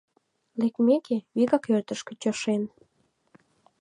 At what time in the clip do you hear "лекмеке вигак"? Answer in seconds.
0.59-1.65